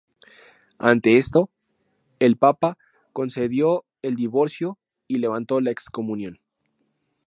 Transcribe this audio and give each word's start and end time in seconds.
Ante 0.79 1.17
esto, 1.17 1.51
el 2.17 2.35
Papa 2.35 2.79
concedió 3.13 3.85
el 4.01 4.15
divorcio 4.15 4.79
y 5.07 5.19
levantó 5.19 5.61
la 5.61 5.69
excomunión. 5.69 6.39